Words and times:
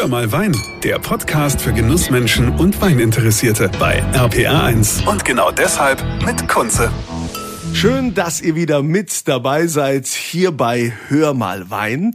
Hör 0.00 0.08
mal 0.08 0.32
Wein, 0.32 0.56
der 0.82 0.98
Podcast 0.98 1.60
für 1.60 1.74
Genussmenschen 1.74 2.48
und 2.58 2.80
Weininteressierte 2.80 3.70
bei 3.78 4.02
RPR1. 4.14 5.06
Und 5.06 5.26
genau 5.26 5.50
deshalb 5.50 6.02
mit 6.24 6.48
Kunze. 6.48 6.90
Schön, 7.74 8.14
dass 8.14 8.40
ihr 8.40 8.54
wieder 8.54 8.82
mit 8.82 9.28
dabei 9.28 9.66
seid 9.66 10.06
hier 10.06 10.52
bei 10.52 10.94
Hör 11.08 11.34
mal 11.34 11.68
Wein. 11.68 12.14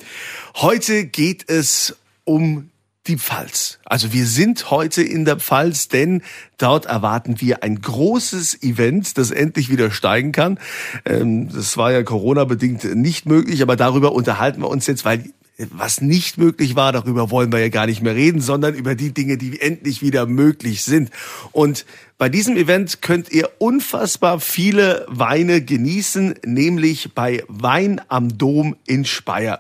Heute 0.56 1.06
geht 1.06 1.48
es 1.48 1.96
um 2.24 2.72
die 3.06 3.18
Pfalz. 3.18 3.78
Also 3.86 4.14
wir 4.14 4.26
sind 4.26 4.72
heute 4.72 5.04
in 5.04 5.24
der 5.24 5.38
Pfalz, 5.38 5.88
denn 5.88 6.24
dort 6.58 6.88
erwarten 6.88 7.40
wir 7.40 7.62
ein 7.62 7.82
großes 7.82 8.64
Event, 8.64 9.20
das 9.20 9.30
endlich 9.30 9.70
wieder 9.70 9.92
steigen 9.92 10.32
kann. 10.32 10.58
Ähm, 11.06 11.50
das 11.54 11.78
war 11.78 11.92
ja 11.92 12.02
Corona-bedingt 12.02 12.96
nicht 12.96 13.28
möglich, 13.28 13.62
aber 13.62 13.76
darüber 13.76 14.14
unterhalten 14.14 14.62
wir 14.62 14.70
uns 14.70 14.88
jetzt, 14.88 15.06
weil 15.06 15.26
was 15.58 16.02
nicht 16.02 16.38
möglich 16.38 16.76
war, 16.76 16.92
darüber 16.92 17.32
wollen 17.32 17.52
wir 17.52 17.60
ja 17.60 17.70
gar 17.70 17.86
nicht 17.86 18.02
mehr 18.02 18.16
reden, 18.16 18.42
sondern 18.42 18.76
über 18.76 18.96
die 18.96 19.14
Dinge, 19.14 19.38
die 19.38 19.62
endlich 19.62 20.02
wieder 20.02 20.26
möglich 20.26 20.84
sind. 20.84 21.12
Und 21.52 21.86
bei 22.18 22.30
diesem 22.30 22.56
Event 22.56 23.02
könnt 23.02 23.32
ihr 23.32 23.50
unfassbar 23.58 24.40
viele 24.40 25.06
Weine 25.10 25.62
genießen, 25.62 26.36
nämlich 26.46 27.14
bei 27.14 27.44
Wein 27.48 28.02
am 28.08 28.38
Dom 28.38 28.76
in 28.86 29.06
Speyer. 29.06 29.60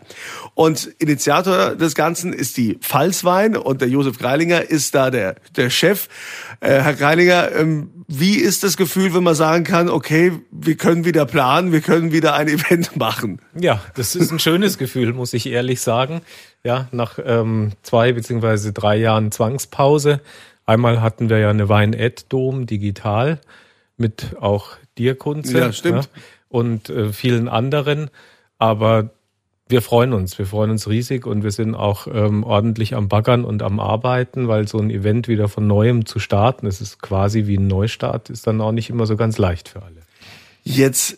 Und 0.53 0.89
Initiator 0.99 1.75
des 1.75 1.95
Ganzen 1.95 2.33
ist 2.33 2.57
die 2.57 2.75
Pfalzwein 2.75 3.57
und 3.57 3.81
der 3.81 3.89
Josef 3.89 4.17
Greilinger 4.19 4.69
ist 4.69 4.95
da 4.95 5.11
der, 5.11 5.35
der 5.55 5.69
Chef. 5.69 6.07
Äh, 6.61 6.81
Herr 6.81 6.93
Greilinger, 6.93 7.51
ähm, 7.53 7.89
wie 8.07 8.35
ist 8.35 8.63
das 8.63 8.77
Gefühl, 8.77 9.13
wenn 9.13 9.23
man 9.23 9.35
sagen 9.35 9.63
kann, 9.63 9.89
okay, 9.89 10.33
wir 10.51 10.75
können 10.75 11.05
wieder 11.05 11.25
planen, 11.25 11.71
wir 11.71 11.81
können 11.81 12.11
wieder 12.11 12.35
ein 12.35 12.47
Event 12.49 12.95
machen? 12.95 13.39
Ja, 13.59 13.81
das 13.95 14.15
ist 14.15 14.31
ein 14.31 14.39
schönes 14.39 14.77
Gefühl, 14.77 15.13
muss 15.13 15.33
ich 15.33 15.47
ehrlich 15.47 15.81
sagen. 15.81 16.21
Ja, 16.63 16.87
nach 16.91 17.19
ähm, 17.23 17.71
zwei 17.83 18.11
beziehungsweise 18.13 18.73
drei 18.73 18.97
Jahren 18.97 19.31
Zwangspause 19.31 20.21
Einmal 20.65 21.01
hatten 21.01 21.29
wir 21.29 21.37
ja 21.37 21.49
eine 21.49 21.69
Wein-Ad-Dom 21.69 22.65
digital 22.65 23.39
mit 23.97 24.35
auch 24.39 24.71
dir, 24.97 25.15
Kunze. 25.15 25.59
Ja, 25.59 25.71
stimmt. 25.71 26.05
Ja, 26.05 26.21
und 26.49 26.89
äh, 26.89 27.13
vielen 27.13 27.47
anderen. 27.47 28.09
Aber 28.57 29.11
wir 29.67 29.81
freuen 29.81 30.13
uns, 30.13 30.37
wir 30.37 30.45
freuen 30.45 30.69
uns 30.71 30.87
riesig 30.87 31.25
und 31.25 31.43
wir 31.43 31.51
sind 31.51 31.73
auch 31.73 32.07
ähm, 32.07 32.43
ordentlich 32.43 32.93
am 32.93 33.07
Baggern 33.07 33.43
und 33.43 33.63
am 33.63 33.79
Arbeiten, 33.79 34.47
weil 34.47 34.67
so 34.67 34.77
ein 34.77 34.91
Event 34.91 35.27
wieder 35.27 35.47
von 35.47 35.65
neuem 35.65 36.05
zu 36.05 36.19
starten, 36.19 36.67
das 36.67 36.81
ist 36.81 37.01
quasi 37.01 37.47
wie 37.47 37.57
ein 37.57 37.67
Neustart, 37.67 38.29
ist 38.29 38.45
dann 38.45 38.61
auch 38.61 38.71
nicht 38.71 38.89
immer 38.89 39.07
so 39.07 39.15
ganz 39.15 39.37
leicht 39.37 39.69
für 39.69 39.81
alle. 39.81 40.01
Jetzt 40.63 41.17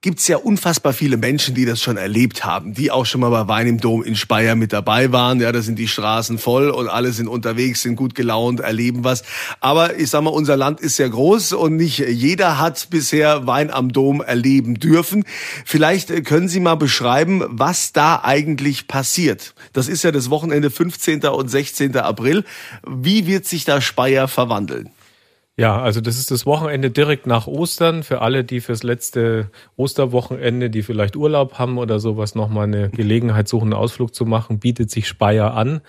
gibt's 0.00 0.28
ja 0.28 0.36
unfassbar 0.36 0.92
viele 0.92 1.16
Menschen, 1.16 1.54
die 1.54 1.64
das 1.64 1.82
schon 1.82 1.96
erlebt 1.96 2.44
haben, 2.44 2.72
die 2.72 2.90
auch 2.90 3.04
schon 3.04 3.20
mal 3.20 3.30
bei 3.30 3.48
Wein 3.48 3.66
im 3.66 3.80
Dom 3.80 4.04
in 4.04 4.14
Speyer 4.14 4.54
mit 4.54 4.72
dabei 4.72 5.10
waren. 5.10 5.40
Ja, 5.40 5.50
da 5.50 5.60
sind 5.60 5.78
die 5.78 5.88
Straßen 5.88 6.38
voll 6.38 6.70
und 6.70 6.88
alle 6.88 7.12
sind 7.12 7.26
unterwegs, 7.26 7.82
sind 7.82 7.96
gut 7.96 8.14
gelaunt, 8.14 8.60
erleben 8.60 9.02
was. 9.02 9.24
Aber 9.60 9.96
ich 9.98 10.10
sag 10.10 10.22
mal, 10.22 10.30
unser 10.30 10.56
Land 10.56 10.80
ist 10.80 10.96
sehr 10.96 11.10
groß 11.10 11.52
und 11.54 11.76
nicht 11.76 11.98
jeder 11.98 12.58
hat 12.58 12.88
bisher 12.90 13.46
Wein 13.46 13.70
am 13.70 13.92
Dom 13.92 14.20
erleben 14.20 14.78
dürfen. 14.78 15.24
Vielleicht 15.64 16.24
können 16.24 16.48
Sie 16.48 16.60
mal 16.60 16.76
beschreiben, 16.76 17.44
was 17.48 17.92
da 17.92 18.20
eigentlich 18.22 18.86
passiert. 18.86 19.54
Das 19.72 19.88
ist 19.88 20.04
ja 20.04 20.12
das 20.12 20.30
Wochenende 20.30 20.70
15. 20.70 21.24
und 21.26 21.48
16. 21.48 21.96
April. 21.96 22.44
Wie 22.86 23.26
wird 23.26 23.46
sich 23.46 23.64
da 23.64 23.80
Speyer 23.80 24.28
verwandeln? 24.28 24.90
Ja, 25.58 25.82
also 25.82 26.00
das 26.00 26.18
ist 26.18 26.30
das 26.30 26.46
Wochenende 26.46 26.88
direkt 26.88 27.26
nach 27.26 27.48
Ostern. 27.48 28.04
Für 28.04 28.22
alle, 28.22 28.44
die 28.44 28.60
fürs 28.60 28.84
letzte 28.84 29.50
Osterwochenende, 29.76 30.70
die 30.70 30.84
vielleicht 30.84 31.16
Urlaub 31.16 31.58
haben 31.58 31.78
oder 31.78 31.98
sowas, 31.98 32.36
nochmal 32.36 32.68
eine 32.68 32.90
Gelegenheit 32.90 33.48
suchen, 33.48 33.72
einen 33.72 33.82
Ausflug 33.82 34.14
zu 34.14 34.24
machen, 34.24 34.60
bietet 34.60 34.88
sich 34.88 35.08
Speyer 35.08 35.54
an. 35.54 35.80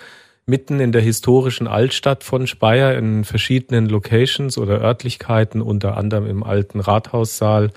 Mitten 0.47 0.79
in 0.79 0.91
der 0.91 1.03
historischen 1.03 1.67
Altstadt 1.67 2.23
von 2.23 2.47
Speyer 2.47 2.97
in 2.97 3.23
verschiedenen 3.23 3.87
Locations 3.87 4.57
oder 4.57 4.81
Örtlichkeiten, 4.81 5.61
unter 5.61 5.97
anderem 5.97 6.25
im 6.25 6.41
alten 6.41 6.79
Rathaussaal, 6.79 7.69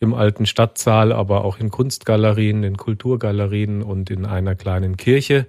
im 0.00 0.12
alten 0.12 0.44
Stadtsaal, 0.44 1.12
aber 1.12 1.46
auch 1.46 1.58
in 1.58 1.70
Kunstgalerien, 1.70 2.62
in 2.62 2.76
Kulturgalerien 2.76 3.82
und 3.82 4.10
in 4.10 4.26
einer 4.26 4.54
kleinen 4.54 4.98
Kirche 4.98 5.46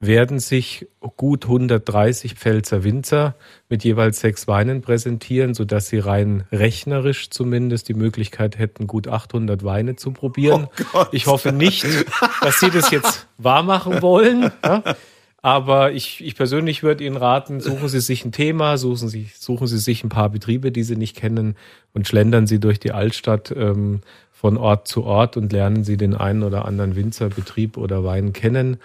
werden 0.00 0.40
sich 0.40 0.88
gut 1.16 1.44
130 1.44 2.34
Pfälzer 2.34 2.84
Winzer 2.84 3.34
mit 3.68 3.84
jeweils 3.84 4.20
sechs 4.20 4.48
Weinen 4.48 4.80
präsentieren, 4.80 5.52
so 5.52 5.66
dass 5.66 5.88
sie 5.88 5.98
rein 5.98 6.44
rechnerisch 6.50 7.28
zumindest 7.28 7.88
die 7.88 7.94
Möglichkeit 7.94 8.58
hätten, 8.58 8.86
gut 8.86 9.08
800 9.08 9.62
Weine 9.62 9.96
zu 9.96 10.12
probieren. 10.12 10.68
Oh 10.94 11.04
ich 11.12 11.26
hoffe 11.26 11.52
nicht, 11.52 11.86
dass 12.40 12.60
Sie 12.60 12.70
das 12.70 12.90
jetzt 12.90 13.26
wahrmachen 13.38 14.00
wollen. 14.00 14.50
Aber 15.42 15.92
ich, 15.92 16.22
ich 16.24 16.34
persönlich 16.34 16.82
würde 16.82 17.04
Ihnen 17.04 17.16
raten, 17.16 17.60
suchen 17.60 17.88
Sie 17.88 18.00
sich 18.00 18.24
ein 18.24 18.32
Thema, 18.32 18.76
suchen 18.76 19.08
Sie, 19.08 19.30
suchen 19.38 19.66
Sie 19.66 19.78
sich 19.78 20.04
ein 20.04 20.10
paar 20.10 20.28
Betriebe, 20.28 20.72
die 20.72 20.82
Sie 20.82 20.96
nicht 20.96 21.16
kennen 21.16 21.56
und 21.94 22.08
schlendern 22.08 22.46
Sie 22.46 22.58
durch 22.58 22.78
die 22.78 22.92
Altstadt 22.92 23.52
ähm, 23.56 24.00
von 24.32 24.56
Ort 24.56 24.88
zu 24.88 25.04
Ort 25.04 25.36
und 25.36 25.52
lernen 25.52 25.84
Sie 25.84 25.96
den 25.96 26.14
einen 26.14 26.42
oder 26.42 26.64
anderen 26.64 26.96
Winzerbetrieb 26.96 27.76
oder 27.76 28.04
Wein 28.04 28.32
kennen. 28.32 28.78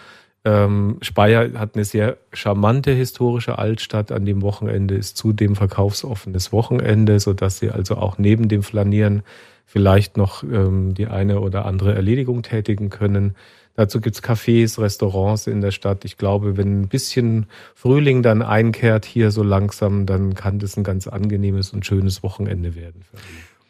Ähm, 0.45 0.97
Speyer 1.01 1.59
hat 1.59 1.73
eine 1.73 1.83
sehr 1.83 2.17
charmante 2.31 2.91
historische 2.91 3.57
Altstadt. 3.57 4.11
An 4.11 4.25
dem 4.25 4.44
Wochenende 4.44 4.95
ist 4.95 5.17
zudem 5.17 5.56
verkaufsoffenes 5.56 6.51
Wochenende, 6.51 7.19
so 7.19 7.33
dass 7.33 7.57
Sie 7.57 7.72
also 7.72 7.95
auch 7.95 8.19
neben 8.19 8.47
dem 8.47 8.61
Flanieren 8.61 9.23
vielleicht 9.66 10.17
noch 10.17 10.44
ähm, 10.44 10.94
die 10.94 11.07
eine 11.07 11.39
oder 11.39 11.66
andere 11.66 11.95
Erledigung 11.95 12.44
tätigen 12.44 12.91
können. 12.91 13.35
Dazu 13.75 14.00
gibt's 14.00 14.23
Cafés, 14.23 14.79
Restaurants 14.79 15.47
in 15.47 15.61
der 15.61 15.72
Stadt. 15.72 16.05
Ich 16.05 16.17
glaube, 16.17 16.57
wenn 16.57 16.81
ein 16.81 16.88
bisschen 16.88 17.47
Frühling 17.73 18.22
dann 18.22 18.41
einkehrt 18.41 19.03
hier 19.03 19.31
so 19.31 19.44
langsam, 19.44 20.05
dann 20.05 20.35
kann 20.35 20.59
das 20.59 20.78
ein 20.78 20.84
ganz 20.84 21.07
angenehmes 21.07 21.73
und 21.73 21.85
schönes 21.85 22.23
Wochenende 22.23 22.75
werden. 22.75 23.01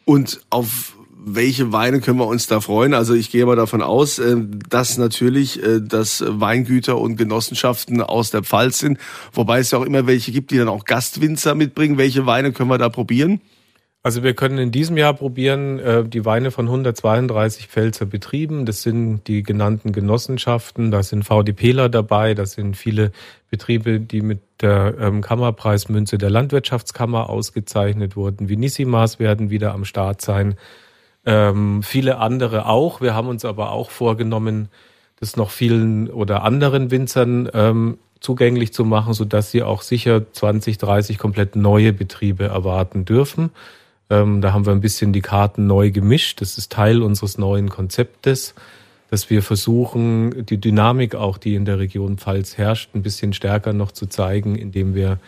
Und 0.04 0.42
auf 0.50 0.95
welche 1.28 1.72
Weine 1.72 2.00
können 2.00 2.18
wir 2.18 2.28
uns 2.28 2.46
da 2.46 2.60
freuen? 2.60 2.94
Also 2.94 3.12
ich 3.12 3.32
gehe 3.32 3.44
mal 3.44 3.56
davon 3.56 3.82
aus, 3.82 4.20
äh, 4.20 4.36
dass 4.68 4.96
natürlich 4.96 5.60
äh, 5.60 5.80
das 5.82 6.24
Weingüter 6.26 6.98
und 6.98 7.16
Genossenschaften 7.16 8.00
aus 8.00 8.30
der 8.30 8.44
Pfalz 8.44 8.78
sind, 8.78 8.98
wobei 9.32 9.58
es 9.58 9.72
ja 9.72 9.78
auch 9.78 9.84
immer 9.84 10.06
welche 10.06 10.30
gibt, 10.30 10.52
die 10.52 10.58
dann 10.58 10.68
auch 10.68 10.84
Gastwinzer 10.84 11.56
mitbringen. 11.56 11.98
Welche 11.98 12.26
Weine 12.26 12.52
können 12.52 12.70
wir 12.70 12.78
da 12.78 12.88
probieren? 12.88 13.40
Also 14.04 14.22
wir 14.22 14.34
können 14.34 14.58
in 14.58 14.70
diesem 14.70 14.96
Jahr 14.96 15.14
probieren 15.14 15.80
äh, 15.80 16.04
die 16.04 16.24
Weine 16.24 16.52
von 16.52 16.66
132 16.66 17.66
Pfälzer 17.66 18.06
Betrieben. 18.06 18.64
Das 18.64 18.82
sind 18.82 19.26
die 19.26 19.42
genannten 19.42 19.90
Genossenschaften. 19.90 20.92
Da 20.92 21.02
sind 21.02 21.24
VDPler 21.24 21.88
dabei. 21.88 22.34
Das 22.34 22.52
sind 22.52 22.76
viele 22.76 23.10
Betriebe, 23.50 23.98
die 23.98 24.20
mit 24.20 24.42
der 24.60 24.94
ähm, 25.00 25.22
Kammerpreismünze 25.22 26.18
der 26.18 26.30
Landwirtschaftskammer 26.30 27.28
ausgezeichnet 27.28 28.14
wurden. 28.14 28.48
Vinissimas 28.48 29.18
werden 29.18 29.50
wieder 29.50 29.74
am 29.74 29.84
Start 29.84 30.22
sein. 30.22 30.54
Ähm, 31.26 31.82
viele 31.82 32.18
andere 32.18 32.66
auch. 32.66 33.00
Wir 33.00 33.14
haben 33.14 33.28
uns 33.28 33.44
aber 33.44 33.72
auch 33.72 33.90
vorgenommen, 33.90 34.68
das 35.18 35.36
noch 35.36 35.50
vielen 35.50 36.08
oder 36.08 36.44
anderen 36.44 36.90
Winzern 36.90 37.50
ähm, 37.52 37.98
zugänglich 38.20 38.72
zu 38.72 38.84
machen, 38.84 39.12
so 39.12 39.24
dass 39.24 39.50
sie 39.50 39.62
auch 39.62 39.82
sicher 39.82 40.32
20, 40.32 40.78
30 40.78 41.18
komplett 41.18 41.56
neue 41.56 41.92
Betriebe 41.92 42.44
erwarten 42.44 43.04
dürfen. 43.04 43.50
Ähm, 44.08 44.40
da 44.40 44.52
haben 44.52 44.66
wir 44.66 44.72
ein 44.72 44.80
bisschen 44.80 45.12
die 45.12 45.20
Karten 45.20 45.66
neu 45.66 45.90
gemischt. 45.90 46.40
Das 46.40 46.58
ist 46.58 46.72
Teil 46.72 47.02
unseres 47.02 47.38
neuen 47.38 47.70
Konzeptes, 47.70 48.54
dass 49.10 49.30
wir 49.30 49.42
versuchen, 49.42 50.46
die 50.46 50.60
Dynamik 50.60 51.14
auch, 51.14 51.38
die 51.38 51.54
in 51.54 51.64
der 51.64 51.78
Region 51.78 52.18
Pfalz 52.18 52.56
herrscht, 52.56 52.94
ein 52.94 53.02
bisschen 53.02 53.32
stärker 53.32 53.72
noch 53.72 53.90
zu 53.92 54.06
zeigen, 54.06 54.54
indem 54.54 54.94
wir 54.94 55.18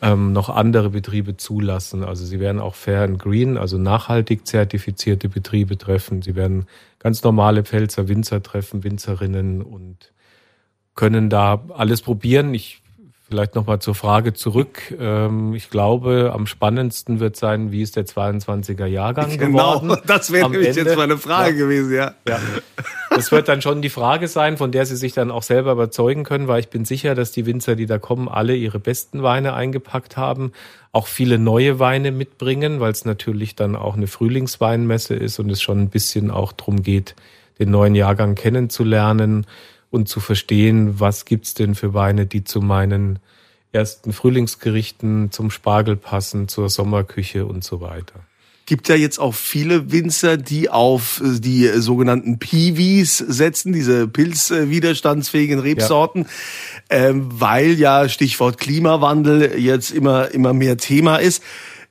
ähm, 0.00 0.32
noch 0.32 0.48
andere 0.48 0.90
Betriebe 0.90 1.36
zulassen. 1.36 2.04
Also 2.04 2.24
sie 2.24 2.40
werden 2.40 2.60
auch 2.60 2.74
Fair 2.74 3.02
and 3.02 3.18
Green, 3.18 3.56
also 3.56 3.78
nachhaltig 3.78 4.46
zertifizierte 4.46 5.28
Betriebe 5.28 5.76
treffen. 5.76 6.22
Sie 6.22 6.36
werden 6.36 6.66
ganz 6.98 7.22
normale 7.22 7.64
Pfälzer 7.64 8.08
Winzer 8.08 8.42
treffen, 8.42 8.84
Winzerinnen 8.84 9.62
und 9.62 10.12
können 10.94 11.30
da 11.30 11.64
alles 11.70 12.02
probieren. 12.02 12.54
Ich 12.54 12.82
Vielleicht 13.28 13.54
nochmal 13.54 13.78
zur 13.78 13.94
Frage 13.94 14.32
zurück. 14.32 14.96
Ähm, 14.98 15.52
ich 15.52 15.68
glaube, 15.68 16.32
am 16.34 16.46
spannendsten 16.46 17.20
wird 17.20 17.36
sein, 17.36 17.70
wie 17.70 17.82
ist 17.82 17.96
der 17.96 18.06
22er 18.06 18.86
Jahrgang 18.86 19.28
genau, 19.38 19.80
geworden. 19.80 20.00
das 20.06 20.32
wäre 20.32 20.48
nämlich 20.48 20.74
jetzt 20.74 20.96
meine 20.96 21.18
Frage 21.18 21.50
ja. 21.50 21.56
gewesen, 21.58 21.94
ja. 21.94 22.14
ja. 22.26 22.40
Das 23.10 23.30
wird 23.30 23.48
dann 23.48 23.60
schon 23.60 23.82
die 23.82 23.90
Frage 23.90 24.28
sein, 24.28 24.56
von 24.56 24.72
der 24.72 24.86
Sie 24.86 24.96
sich 24.96 25.12
dann 25.12 25.30
auch 25.30 25.42
selber 25.42 25.72
überzeugen 25.72 26.24
können, 26.24 26.48
weil 26.48 26.60
ich 26.60 26.68
bin 26.68 26.86
sicher, 26.86 27.14
dass 27.14 27.30
die 27.30 27.44
Winzer, 27.44 27.76
die 27.76 27.84
da 27.84 27.98
kommen, 27.98 28.28
alle 28.28 28.56
ihre 28.56 28.78
besten 28.78 29.22
Weine 29.22 29.52
eingepackt 29.52 30.16
haben, 30.16 30.52
auch 30.92 31.06
viele 31.06 31.38
neue 31.38 31.78
Weine 31.78 32.12
mitbringen, 32.12 32.80
weil 32.80 32.92
es 32.92 33.04
natürlich 33.04 33.54
dann 33.54 33.76
auch 33.76 33.94
eine 33.94 34.06
Frühlingsweinmesse 34.06 35.14
ist 35.14 35.38
und 35.38 35.50
es 35.50 35.60
schon 35.60 35.80
ein 35.80 35.90
bisschen 35.90 36.30
auch 36.30 36.52
drum 36.52 36.82
geht, 36.82 37.14
den 37.58 37.70
neuen 37.70 37.94
Jahrgang 37.94 38.36
kennenzulernen 38.36 39.44
und 39.90 40.08
zu 40.08 40.20
verstehen, 40.20 41.00
was 41.00 41.24
gibt's 41.24 41.54
denn 41.54 41.74
für 41.74 41.94
Weine, 41.94 42.26
die 42.26 42.44
zu 42.44 42.60
meinen 42.60 43.18
ersten 43.72 44.12
Frühlingsgerichten, 44.12 45.30
zum 45.30 45.50
Spargel 45.50 45.96
passen, 45.96 46.48
zur 46.48 46.68
Sommerküche 46.68 47.46
und 47.46 47.64
so 47.64 47.80
weiter. 47.80 48.20
Gibt 48.66 48.90
ja 48.90 48.96
jetzt 48.96 49.18
auch 49.18 49.34
viele 49.34 49.92
Winzer, 49.92 50.36
die 50.36 50.68
auf 50.68 51.22
äh, 51.24 51.40
die 51.40 51.66
sogenannten 51.80 52.38
Piwis 52.38 53.16
setzen, 53.16 53.72
diese 53.72 54.06
pilzwiderstandsfähigen 54.08 55.58
Rebsorten, 55.58 56.26
ja. 56.90 57.08
Ähm, 57.08 57.28
weil 57.30 57.78
ja 57.78 58.08
Stichwort 58.08 58.58
Klimawandel 58.58 59.58
jetzt 59.58 59.90
immer, 59.90 60.30
immer 60.32 60.52
mehr 60.52 60.76
Thema 60.76 61.16
ist. 61.16 61.42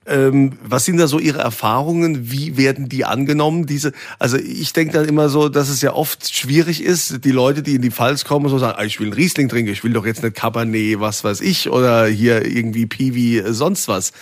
Ähm, 0.07 0.57
was 0.63 0.85
sind 0.85 0.97
da 0.97 1.07
so 1.07 1.19
Ihre 1.19 1.39
Erfahrungen? 1.39 2.31
Wie 2.31 2.55
werden 2.55 2.87
die 2.87 3.03
angenommen? 3.03 3.65
Diese, 3.65 3.91
also 4.19 4.37
ich 4.37 4.71
denke 4.71 4.93
dann 4.93 5.07
immer 5.07 5.27
so, 5.27 5.49
dass 5.49 5.69
es 5.69 5.81
ja 5.81 5.93
oft 5.93 6.33
schwierig 6.33 6.81
ist, 6.81 7.25
die 7.25 7.31
Leute, 7.31 7.61
die 7.61 7.75
in 7.75 7.81
die 7.81 7.91
Pfalz 7.91 8.23
kommen, 8.23 8.47
so 8.49 8.57
sagen, 8.57 8.77
ah, 8.79 8.85
ich 8.85 8.99
will 8.99 9.07
einen 9.07 9.13
Riesling 9.13 9.49
trinken, 9.49 9.71
ich 9.71 9.83
will 9.83 9.93
doch 9.93 10.05
jetzt 10.05 10.23
nicht 10.23 10.35
Cabernet, 10.35 10.99
was 10.99 11.23
weiß 11.23 11.41
ich, 11.41 11.69
oder 11.69 12.05
hier 12.05 12.45
irgendwie 12.45 12.85
Piwi, 12.85 13.43
sonst 13.47 13.87
was. 13.87 14.13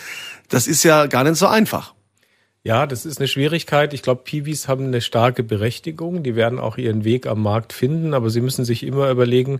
Das 0.50 0.68
ist 0.68 0.84
ja 0.84 1.06
gar 1.06 1.24
nicht 1.24 1.36
so 1.36 1.48
einfach. 1.48 1.94
Ja, 2.64 2.88
das 2.88 3.06
ist 3.06 3.20
eine 3.20 3.28
Schwierigkeit. 3.28 3.94
Ich 3.94 4.02
glaube, 4.02 4.24
Piwis 4.24 4.68
haben 4.68 4.88
eine 4.88 5.02
starke 5.02 5.44
Berechtigung. 5.44 6.24
Die 6.24 6.36
werden 6.36 6.58
auch 6.58 6.78
ihren 6.78 7.04
Weg 7.04 7.28
am 7.28 7.44
Markt 7.44 7.74
finden, 7.74 8.16
aber 8.16 8.32
sie 8.32 8.42
müssen 8.42 8.66
sich 8.66 8.82
immer 8.82 9.12
überlegen, 9.12 9.60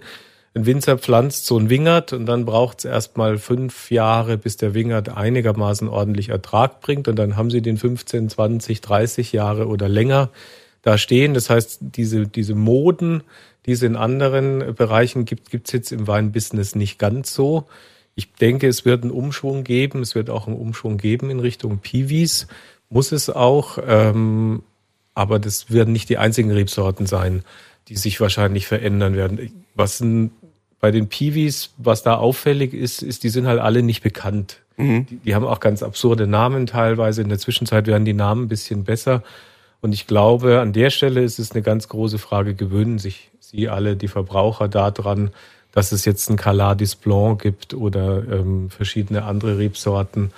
ein 0.56 0.66
Winzer 0.66 0.98
pflanzt 0.98 1.46
so 1.46 1.58
ein 1.60 1.70
Wingert 1.70 2.14
und 2.14 2.26
dann 2.26 2.46
braucht 2.46 2.80
es 2.80 2.86
erstmal 2.86 3.38
fünf 3.38 3.92
Jahre, 3.92 4.38
bis 4.38 4.56
der 4.56 4.74
Wingert 4.74 5.10
einigermaßen 5.10 5.90
ordentlich 5.90 6.30
Ertrag 6.30 6.80
bringt 6.80 7.08
und 7.10 7.18
dann 7.18 7.36
haben 7.36 7.52
sie 7.52 7.62
den 7.62 7.78
15, 7.78 8.30
20, 8.30 8.80
30 8.80 9.34
Jahre 9.34 9.68
oder 9.68 9.90
länger 9.90 10.30
da 10.82 10.98
stehen. 10.98 11.34
Das 11.34 11.50
heißt, 11.50 11.80
diese, 11.82 12.28
diese 12.28 12.56
Moden, 12.56 13.24
die 13.66 13.74
es 13.74 13.82
in 13.82 13.98
anderen 13.98 14.76
Bereichen 14.76 15.26
gibt, 15.26 15.50
gibt 15.50 15.68
es 15.68 15.74
jetzt 15.74 15.92
im 15.92 16.08
Weinbusiness 16.08 16.76
nicht 16.76 17.00
ganz 17.00 17.34
so. 17.34 17.66
Ich 18.16 18.32
denke, 18.34 18.68
es 18.68 18.86
wird 18.86 19.04
einen 19.04 19.12
Umschwung 19.12 19.66
geben. 19.66 20.02
Es 20.02 20.16
wird 20.16 20.30
auch 20.30 20.48
einen 20.48 20.56
Umschwung 20.56 20.98
geben 20.98 21.30
in 21.30 21.42
Richtung 21.42 21.80
Piwis. 21.80 22.48
Muss 22.90 23.12
es 23.12 23.30
auch. 23.30 23.78
Ähm, 23.86 24.64
aber 25.14 25.40
das 25.40 25.72
werden 25.72 25.92
nicht 25.92 26.08
die 26.08 26.18
einzigen 26.18 26.52
Rebsorten 26.52 27.08
sein, 27.08 27.44
die 27.90 27.98
sich 27.98 28.22
wahrscheinlich 28.22 28.68
verändern 28.68 29.16
werden. 29.16 29.66
Was 29.74 30.00
ein 30.00 30.32
bei 30.80 30.92
den 30.92 31.08
Piwis, 31.08 31.74
was 31.78 32.04
da 32.04 32.16
auffällig 32.16 32.74
ist, 32.74 33.02
ist, 33.02 33.24
die 33.24 33.30
sind 33.30 33.48
halt 33.48 33.60
alle 33.60 33.82
nicht 33.82 34.02
bekannt. 34.02 34.62
Mhm. 34.78 35.06
Die, 35.08 35.16
die, 35.18 35.36
haben 35.36 35.46
auch 35.46 35.60
ganz 35.60 35.84
absurde 35.84 36.28
Namen 36.28 36.68
teilweise. 36.68 37.22
In 37.22 37.30
der 37.30 37.40
Zwischenzeit 37.40 37.88
werden 37.88 38.06
die 38.06 38.14
Namen 38.14 38.44
ein 38.44 38.48
bisschen 38.50 38.84
besser. 38.84 39.24
Und 39.82 39.94
ich 39.94 40.08
glaube, 40.08 40.60
an 40.60 40.74
der 40.74 40.90
Stelle 40.90 41.24
ist 41.24 41.40
es 41.40 41.52
eine 41.52 41.62
ganz 41.62 41.88
große 41.88 42.18
Frage, 42.18 42.56
gewöhnen 42.56 43.00
sich 43.00 43.30
Sie 43.40 43.70
alle, 43.70 43.96
die 43.96 44.08
Verbraucher, 44.08 44.68
daran, 44.68 45.30
dass 45.72 45.92
es 45.92 46.06
jetzt 46.06 46.30
ein 46.30 46.38
Caladis 46.38 46.96
Blanc 46.96 47.42
gibt 47.42 47.74
oder 47.74 48.24
ähm, 48.32 48.70
verschiedene 48.70 49.24
andere 49.24 49.58
Rebsorten, 49.58 50.32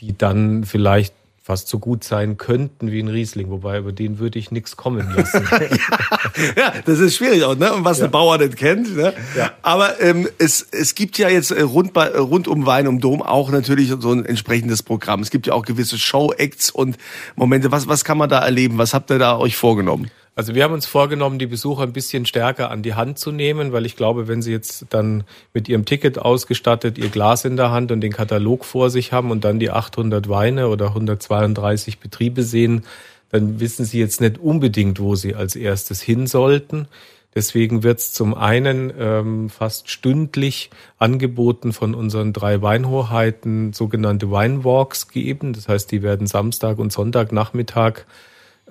die 0.00 0.16
dann 0.16 0.64
vielleicht 0.64 1.14
fast 1.44 1.66
so 1.66 1.80
gut 1.80 2.04
sein 2.04 2.36
könnten 2.36 2.92
wie 2.92 3.00
ein 3.00 3.08
Riesling, 3.08 3.50
wobei 3.50 3.78
über 3.78 3.90
den 3.90 4.20
würde 4.20 4.38
ich 4.38 4.52
nichts 4.52 4.76
kommen 4.76 5.12
lassen. 5.16 5.44
ja, 6.56 6.72
das 6.84 7.00
ist 7.00 7.16
schwierig 7.16 7.42
auch, 7.42 7.56
ne? 7.56 7.72
Und 7.72 7.84
was 7.84 7.98
ja. 7.98 8.04
der 8.04 8.12
Bauer 8.12 8.38
nicht 8.38 8.56
kennt. 8.56 8.96
Ne? 8.96 9.12
Ja. 9.36 9.50
Aber 9.62 10.00
ähm, 10.00 10.28
es, 10.38 10.64
es 10.70 10.94
gibt 10.94 11.18
ja 11.18 11.28
jetzt 11.28 11.50
äh, 11.50 11.62
rund, 11.62 11.92
bei, 11.92 12.08
rund 12.10 12.46
um 12.46 12.64
Wein 12.64 12.86
um 12.86 13.00
Dom 13.00 13.22
auch 13.22 13.50
natürlich 13.50 13.92
so 13.98 14.12
ein 14.12 14.24
entsprechendes 14.24 14.84
Programm. 14.84 15.20
Es 15.20 15.30
gibt 15.30 15.48
ja 15.48 15.54
auch 15.54 15.64
gewisse 15.64 15.98
Show-Acts 15.98 16.70
und 16.70 16.96
Momente. 17.34 17.72
Was, 17.72 17.88
was 17.88 18.04
kann 18.04 18.18
man 18.18 18.28
da 18.28 18.38
erleben? 18.38 18.78
Was 18.78 18.94
habt 18.94 19.10
ihr 19.10 19.18
da 19.18 19.36
euch 19.36 19.56
vorgenommen? 19.56 20.12
Also 20.34 20.54
wir 20.54 20.64
haben 20.64 20.72
uns 20.72 20.86
vorgenommen, 20.86 21.38
die 21.38 21.46
Besucher 21.46 21.82
ein 21.82 21.92
bisschen 21.92 22.24
stärker 22.24 22.70
an 22.70 22.82
die 22.82 22.94
Hand 22.94 23.18
zu 23.18 23.32
nehmen, 23.32 23.72
weil 23.72 23.84
ich 23.84 23.96
glaube, 23.96 24.28
wenn 24.28 24.40
sie 24.40 24.50
jetzt 24.50 24.86
dann 24.88 25.24
mit 25.52 25.68
ihrem 25.68 25.84
Ticket 25.84 26.18
ausgestattet 26.18 26.96
ihr 26.96 27.10
Glas 27.10 27.44
in 27.44 27.58
der 27.58 27.70
Hand 27.70 27.92
und 27.92 28.00
den 28.00 28.12
Katalog 28.12 28.64
vor 28.64 28.88
sich 28.88 29.12
haben 29.12 29.30
und 29.30 29.44
dann 29.44 29.58
die 29.58 29.70
800 29.70 30.30
Weine 30.30 30.68
oder 30.68 30.88
132 30.88 31.98
Betriebe 31.98 32.44
sehen, 32.44 32.84
dann 33.30 33.60
wissen 33.60 33.84
sie 33.84 33.98
jetzt 33.98 34.22
nicht 34.22 34.38
unbedingt, 34.38 35.00
wo 35.00 35.16
sie 35.16 35.34
als 35.34 35.54
erstes 35.54 36.00
hin 36.00 36.26
sollten. 36.26 36.88
Deswegen 37.34 37.82
wird 37.82 37.98
es 37.98 38.12
zum 38.12 38.34
einen 38.34 38.92
ähm, 38.98 39.48
fast 39.50 39.90
stündlich 39.90 40.70
angeboten 40.98 41.72
von 41.72 41.94
unseren 41.94 42.32
drei 42.32 42.60
Weinhoheiten 42.60 43.72
sogenannte 43.72 44.30
Winewalks 44.30 45.08
geben. 45.08 45.52
Das 45.54 45.68
heißt, 45.68 45.90
die 45.90 46.02
werden 46.02 46.26
Samstag 46.26 46.78
und 46.78 46.92
Sonntagnachmittag 46.92 48.04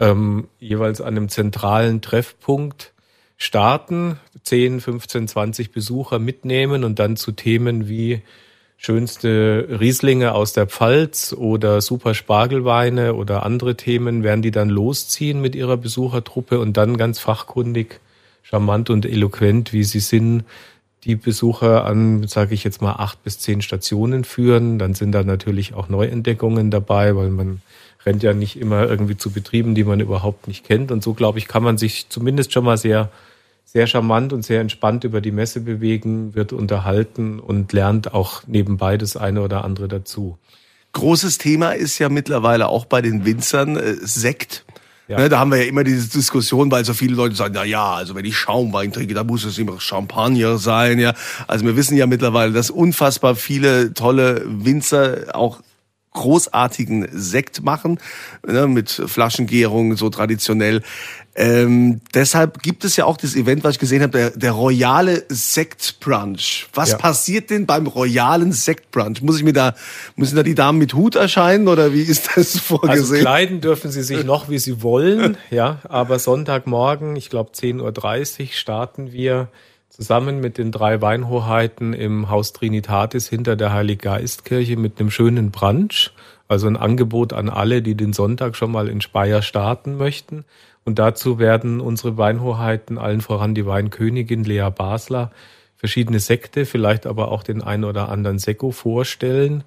ähm, 0.02 0.48
jeweils 0.60 1.00
an 1.00 1.16
einem 1.16 1.30
zentralen 1.30 2.02
Treffpunkt 2.02 2.92
starten, 3.38 4.20
10, 4.44 4.82
15, 4.82 5.28
20 5.28 5.72
Besucher 5.72 6.20
mitnehmen 6.20 6.84
und 6.84 7.00
dann 7.00 7.16
zu 7.16 7.32
Themen 7.32 7.88
wie 7.88 8.22
schönste 8.78 9.68
Rieslinge 9.80 10.34
aus 10.34 10.54
der 10.54 10.66
Pfalz 10.66 11.34
oder 11.38 11.82
super 11.82 12.16
Spargelweine 12.16 13.14
oder 13.14 13.46
andere 13.46 13.78
Themen 13.78 14.24
werden 14.24 14.42
die 14.42 14.50
dann 14.50 14.70
losziehen 14.70 15.40
mit 15.40 15.54
ihrer 15.54 15.78
Besuchertruppe 15.78 16.60
und 16.60 16.78
dann 16.78 16.98
ganz 16.98 17.20
fachkundig, 17.20 18.00
charmant 18.42 18.90
und 18.90 19.06
eloquent, 19.06 19.72
wie 19.72 19.84
sie 19.84 20.00
sind, 20.00 20.44
die 21.04 21.16
Besucher 21.16 21.86
an, 21.86 22.28
sage 22.28 22.54
ich 22.54 22.64
jetzt 22.64 22.82
mal, 22.82 22.94
acht 22.94 23.24
bis 23.24 23.40
zehn 23.40 23.62
Stationen 23.62 24.24
führen. 24.24 24.78
Dann 24.78 24.94
sind 24.94 25.12
da 25.12 25.24
natürlich 25.24 25.74
auch 25.74 25.90
Neuentdeckungen 25.90 26.70
dabei, 26.70 27.16
weil 27.16 27.30
man 27.30 27.62
rennt 28.06 28.24
ja 28.24 28.34
nicht 28.34 28.60
immer 28.60 28.88
irgendwie 28.88 29.18
zu 29.18 29.32
Betrieben, 29.32 29.76
die 29.76 29.84
man 29.84 30.00
überhaupt 30.00 30.48
nicht 30.48 30.66
kennt. 30.66 30.92
Und 30.92 31.04
so, 31.04 31.14
glaube 31.14 31.40
ich, 31.40 31.48
kann 31.48 31.64
man 31.64 31.78
sich 31.78 32.08
zumindest 32.10 32.54
schon 32.54 32.66
mal 32.66 32.78
sehr, 32.78 33.10
sehr 33.66 33.88
charmant 33.88 34.34
und 34.34 34.44
sehr 34.44 34.62
entspannt 34.62 35.04
über 35.04 35.22
die 35.22 35.32
Messe 35.32 35.62
bewegen, 35.62 36.36
wird 36.36 36.54
unterhalten 36.54 37.40
und 37.40 37.74
lernt 37.74 38.14
auch 38.14 38.44
nebenbei 38.48 38.98
das 38.98 39.18
eine 39.18 39.42
oder 39.42 39.64
andere 39.64 39.88
dazu. 39.88 40.38
Großes 40.94 41.38
Thema 41.38 41.72
ist 41.72 42.00
ja 42.00 42.10
mittlerweile 42.10 42.68
auch 42.68 42.86
bei 42.86 43.02
den 43.02 43.24
Winzern 43.24 43.78
äh, 43.78 43.96
Sekt. 44.02 44.66
Ja. 45.08 45.18
Ne, 45.18 45.30
da 45.30 45.40
haben 45.40 45.52
wir 45.52 45.58
ja 45.58 45.66
immer 45.66 45.84
diese 45.84 46.10
Diskussion, 46.10 46.72
weil 46.72 46.86
so 46.86 46.94
viele 46.94 47.16
Leute 47.16 47.36
sagen, 47.36 47.54
na 47.56 47.66
ja, 47.66 47.96
also 47.96 48.16
wenn 48.16 48.24
ich 48.24 48.38
Schaumwein 48.38 48.94
trinke, 48.94 49.14
da 49.14 49.26
muss 49.26 49.44
es 49.44 49.58
immer 49.58 49.80
Champagner 49.80 50.58
sein, 50.58 51.00
ja. 51.00 51.14
Also 51.48 51.66
wir 51.66 51.76
wissen 51.76 51.98
ja 51.98 52.08
mittlerweile, 52.08 52.54
dass 52.54 52.70
unfassbar 52.70 53.36
viele 53.36 53.94
tolle 53.94 54.44
Winzer 54.46 55.36
auch 55.36 55.60
großartigen 56.14 57.08
Sekt 57.12 57.64
machen, 57.64 58.00
ne, 58.46 58.68
mit 58.68 58.90
Flaschengärung, 58.90 59.96
so 59.96 60.10
traditionell. 60.10 60.82
Ähm, 61.34 62.02
deshalb 62.14 62.62
gibt 62.62 62.84
es 62.84 62.98
ja 62.98 63.06
auch 63.06 63.16
das 63.16 63.36
Event, 63.36 63.64
was 63.64 63.76
ich 63.76 63.80
gesehen 63.80 64.02
habe, 64.02 64.12
der, 64.12 64.30
der 64.32 64.52
royale 64.52 65.24
Sektbrunch. 65.30 66.68
Was 66.74 66.92
ja. 66.92 66.98
passiert 66.98 67.50
denn 67.50 67.66
beim 67.66 67.88
royalen 67.88 68.52
Sektbrunch? 68.52 69.22
Muss 69.22 69.38
ich 69.38 69.44
mir 69.44 69.54
da, 69.54 69.74
müssen 70.18 70.36
da 70.36 70.44
die 70.44 70.56
Damen 70.56 70.78
mit 70.78 70.94
Hut 70.94 71.16
erscheinen 71.16 71.70
oder 71.70 71.94
wie 71.94 72.02
ist 72.02 72.32
das 72.36 72.58
vorgesehen? 72.60 73.00
Also 73.00 73.16
kleiden 73.16 73.62
dürfen 73.62 73.92
sie 73.92 74.04
sich 74.04 74.26
noch, 74.26 74.50
wie 74.50 74.60
sie 74.60 74.82
wollen, 74.82 75.38
ja, 75.50 75.80
aber 75.84 76.20
Sonntagmorgen, 76.20 77.16
ich 77.16 77.30
glaube 77.30 77.52
10.30 77.52 78.42
Uhr 78.42 78.48
starten 78.52 79.14
wir 79.14 79.48
zusammen 79.92 80.40
mit 80.40 80.58
den 80.58 80.72
drei 80.72 81.02
Weinhoheiten 81.02 81.94
im 81.94 82.30
Haus 82.30 82.54
Trinitatis 82.54 83.28
hinter 83.28 83.56
der 83.56 83.74
Heiliggeistkirche 83.74 84.78
mit 84.78 85.00
einem 85.00 85.12
schönen 85.12 85.52
Brunch. 85.52 86.12
Also 86.48 86.68
ein 86.68 86.78
Angebot 86.78 87.34
an 87.34 87.50
alle, 87.50 87.82
die 87.82 87.96
den 87.96 88.14
Sonntag 88.14 88.56
schon 88.56 88.72
mal 88.72 88.88
in 88.88 89.02
Speyer 89.02 89.42
starten 89.42 89.98
möchten. 89.98 90.46
Und 90.86 90.98
dazu 90.98 91.40
werden 91.40 91.80
unsere 91.80 92.18
Weinhoheiten, 92.18 92.98
allen 92.98 93.22
voran 93.22 93.54
die 93.54 93.66
Weinkönigin 93.66 94.44
Lea 94.44 94.70
Basler, 94.76 95.32
verschiedene 95.76 96.20
Sekte, 96.20 96.66
vielleicht 96.66 97.06
aber 97.06 97.32
auch 97.32 97.44
den 97.44 97.62
einen 97.62 97.84
oder 97.84 98.10
anderen 98.10 98.40
Sekko 98.40 98.72
vorstellen 98.72 99.64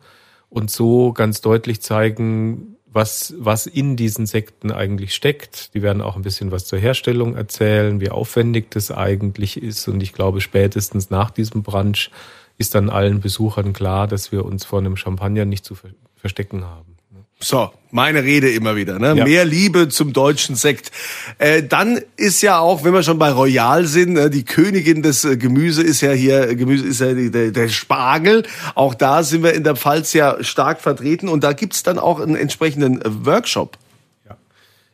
und 0.49 0.71
so 0.71 1.13
ganz 1.13 1.41
deutlich 1.41 1.83
zeigen, 1.83 2.74
was, 2.95 3.35
was 3.39 3.67
in 3.67 3.97
diesen 3.97 4.25
Sekten 4.25 4.71
eigentlich 4.71 5.15
steckt. 5.15 5.75
Die 5.75 5.83
werden 5.83 6.01
auch 6.01 6.17
ein 6.17 6.23
bisschen 6.23 6.53
was 6.53 6.65
zur 6.65 6.79
Herstellung 6.79 7.35
erzählen, 7.37 8.01
wie 8.01 8.11
aufwendig 8.11 8.71
das 8.71 8.91
eigentlich 8.93 9.61
ist. 9.61 9.89
Und 9.89 10.03
ich 10.03 10.13
glaube, 10.13 10.41
spätestens 10.41 11.11
nach 11.11 11.31
diesem 11.31 11.63
Brunch 11.65 12.11
ist 12.57 12.75
dann 12.75 12.91
allen 12.91 13.21
Besuchern 13.21 13.73
klar, 13.73 14.07
dass 14.07 14.31
wir 14.31 14.45
uns 14.45 14.65
vor 14.65 14.79
einem 14.79 14.97
Champagner 14.97 15.45
nicht 15.45 15.65
zu 15.65 15.77
verstecken 16.15 16.65
haben. 16.65 16.94
So, 17.41 17.71
meine 17.91 18.25
Rede 18.25 18.51
immer 18.51 18.75
wieder. 18.75 18.99
Ne? 18.99 19.15
Ja. 19.17 19.25
Mehr 19.25 19.45
Liebe 19.45 19.89
zum 19.89 20.13
deutschen 20.13 20.57
Sekt. 20.57 20.91
Äh, 21.39 21.63
dann 21.63 22.01
ist 22.17 22.43
ja 22.43 22.59
auch, 22.59 22.85
wenn 22.85 22.93
wir 22.93 23.03
schon 23.03 23.19
bei 23.19 23.31
Royal 23.31 23.87
sind, 23.87 24.17
äh, 24.17 24.31
die 24.31 24.45
Königin 24.45 25.03
des 25.03 25.25
äh, 25.25 25.37
Gemüse 25.37 25.83
ist 25.83 26.01
ja 26.01 26.11
hier, 26.11 26.57
Gemüse 26.57 26.87
ist 26.87 27.01
ja 27.01 27.13
die, 27.13 27.31
der, 27.31 27.51
der 27.53 27.69
Spargel. 27.69 28.45
Auch 28.75 28.95
da 28.95 29.23
sind 29.23 29.43
wir 29.43 29.53
in 29.53 29.63
der 29.63 29.77
Pfalz 29.77 30.13
ja 30.13 30.43
stark 30.43 30.81
vertreten 30.81 31.29
und 31.29 31.45
da 31.45 31.53
gibt's 31.53 31.83
dann 31.83 31.99
auch 31.99 32.19
einen 32.19 32.35
entsprechenden 32.35 33.01
äh, 33.01 33.27
Workshop. 33.27 33.79
Ja. 34.29 34.37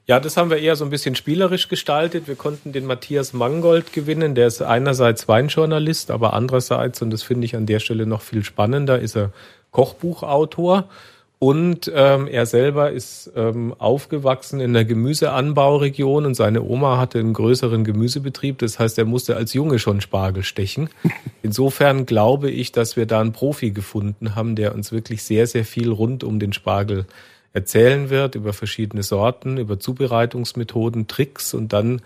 ja, 0.07 0.21
das 0.21 0.37
haben 0.37 0.51
wir 0.51 0.59
eher 0.59 0.77
so 0.77 0.85
ein 0.85 0.91
bisschen 0.91 1.15
spielerisch 1.15 1.69
gestaltet. 1.69 2.27
Wir 2.27 2.37
konnten 2.37 2.73
den 2.73 2.85
Matthias 2.85 3.33
Mangold 3.33 3.93
gewinnen. 3.93 4.35
Der 4.35 4.47
ist 4.49 4.61
einerseits 4.61 5.29
Weinjournalist, 5.29 6.11
aber 6.11 6.35
andererseits, 6.35 7.01
und 7.01 7.11
das 7.11 7.23
finde 7.23 7.45
ich 7.45 7.57
an 7.57 7.67
der 7.67 7.81
Stelle 7.81 8.07
noch 8.07 8.23
viel 8.23 8.45
spannender, 8.45 8.99
ist 8.99 9.17
er 9.17 9.33
Kochbuchautor. 9.71 10.89
Und 11.43 11.91
ähm, 11.95 12.29
er 12.29 12.45
selber 12.45 12.91
ist 12.91 13.33
ähm, 13.35 13.75
aufgewachsen 13.79 14.61
in 14.61 14.75
der 14.75 14.85
Gemüseanbauregion 14.85 16.27
und 16.27 16.35
seine 16.35 16.63
Oma 16.63 16.99
hatte 16.99 17.19
einen 17.19 17.33
größeren 17.33 17.83
Gemüsebetrieb. 17.83 18.59
Das 18.59 18.79
heißt, 18.79 18.99
er 18.99 19.07
musste 19.07 19.37
als 19.37 19.55
Junge 19.55 19.79
schon 19.79 20.03
Spargel 20.03 20.43
stechen. 20.43 20.91
Insofern 21.43 22.05
glaube 22.05 22.51
ich, 22.51 22.73
dass 22.73 22.97
wir 22.97 23.07
da 23.07 23.23
einen 23.23 23.33
Profi 23.33 23.71
gefunden 23.71 24.35
haben, 24.35 24.55
der 24.55 24.75
uns 24.75 24.93
wirklich 24.93 25.23
sehr, 25.23 25.47
sehr 25.47 25.65
viel 25.65 25.91
rund 25.91 26.25
um 26.25 26.41
den 26.41 26.53
Spargel 26.53 27.07
erzählen 27.55 28.11
wird 28.11 28.35
über 28.35 28.53
verschiedene 28.53 29.03
Sorten, 29.03 29.57
über 29.57 29.81
Zubereitungsmethoden, 29.81 31.09
Tricks 31.09 31.55
und 31.55 31.73
dann 31.73 32.03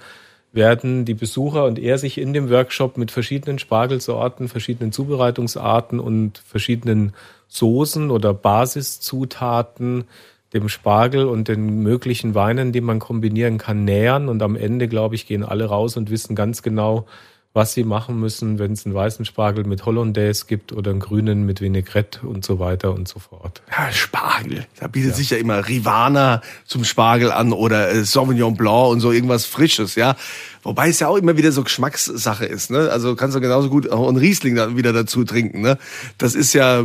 werden 0.52 1.04
die 1.04 1.14
Besucher 1.14 1.64
und 1.64 1.80
er 1.80 1.98
sich 1.98 2.18
in 2.18 2.32
dem 2.32 2.50
Workshop 2.50 2.96
mit 2.96 3.10
verschiedenen 3.10 3.58
Spargelsorten, 3.58 4.46
verschiedenen 4.46 4.92
Zubereitungsarten 4.92 5.98
und 5.98 6.38
verschiedenen 6.38 7.12
Soßen 7.54 8.10
oder 8.10 8.34
Basiszutaten 8.34 10.04
dem 10.52 10.68
Spargel 10.68 11.26
und 11.26 11.48
den 11.48 11.82
möglichen 11.82 12.34
Weinen, 12.34 12.72
die 12.72 12.80
man 12.80 12.98
kombinieren 12.98 13.58
kann, 13.58 13.84
nähern. 13.84 14.28
Und 14.28 14.42
am 14.42 14.56
Ende, 14.56 14.88
glaube 14.88 15.14
ich, 15.14 15.26
gehen 15.26 15.44
alle 15.44 15.66
raus 15.66 15.96
und 15.96 16.10
wissen 16.10 16.36
ganz 16.36 16.62
genau, 16.62 17.06
was 17.52 17.72
sie 17.72 17.84
machen 17.84 18.18
müssen, 18.18 18.58
wenn 18.58 18.72
es 18.72 18.84
einen 18.84 18.96
weißen 18.96 19.24
Spargel 19.24 19.64
mit 19.64 19.86
Hollandaise 19.86 20.46
gibt 20.46 20.72
oder 20.72 20.90
einen 20.90 20.98
grünen 20.98 21.46
mit 21.46 21.60
Vinaigrette 21.60 22.26
und 22.26 22.44
so 22.44 22.58
weiter 22.58 22.92
und 22.92 23.06
so 23.06 23.20
fort. 23.20 23.62
Ja, 23.70 23.92
Spargel. 23.92 24.66
Da 24.80 24.88
bietet 24.88 25.10
ja. 25.10 25.16
sich 25.16 25.30
ja 25.30 25.36
immer 25.36 25.68
Rivana 25.68 26.42
zum 26.64 26.82
Spargel 26.82 27.30
an 27.30 27.52
oder 27.52 27.92
äh, 27.92 28.04
Sauvignon 28.04 28.56
Blanc 28.56 28.90
und 28.90 29.00
so 29.00 29.12
irgendwas 29.12 29.46
Frisches, 29.46 29.94
ja. 29.94 30.16
Wobei 30.64 30.88
es 30.88 30.98
ja 30.98 31.08
auch 31.08 31.16
immer 31.16 31.36
wieder 31.36 31.52
so 31.52 31.62
Geschmackssache 31.62 32.46
ist, 32.46 32.70
ne? 32.70 32.90
Also 32.90 33.14
kannst 33.14 33.36
du 33.36 33.40
genauso 33.40 33.68
gut 33.68 33.90
auch 33.90 34.08
einen 34.08 34.16
Riesling 34.16 34.54
dann 34.54 34.78
wieder 34.78 34.94
dazu 34.94 35.24
trinken, 35.24 35.60
ne? 35.60 35.78
Das 36.16 36.34
ist 36.34 36.54
ja, 36.54 36.84